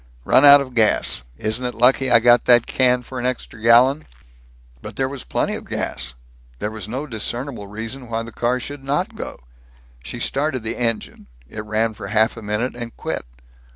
"Run 0.25 0.43
out 0.43 0.61
of 0.61 0.73
gas. 0.73 1.21
Isn't 1.37 1.63
it 1.63 1.75
lucky 1.75 2.09
I 2.09 2.17
got 2.19 2.45
that 2.45 2.65
can 2.65 3.03
for 3.03 3.19
an 3.19 3.25
extra 3.27 3.61
gallon?" 3.61 4.07
But 4.81 4.95
there 4.95 5.07
was 5.07 5.23
plenty 5.23 5.53
of 5.53 5.65
gas. 5.69 6.15
There 6.57 6.71
was 6.71 6.87
no 6.87 7.05
discernible 7.05 7.67
reason 7.67 8.09
why 8.09 8.23
the 8.23 8.31
car 8.31 8.59
should 8.59 8.83
not 8.83 9.13
go. 9.13 9.41
She 10.03 10.19
started 10.19 10.63
the 10.63 10.75
engine. 10.77 11.27
It 11.47 11.63
ran 11.65 11.93
for 11.93 12.07
half 12.07 12.35
a 12.35 12.41
minute 12.41 12.75
and 12.75 12.97
quit. 12.97 13.25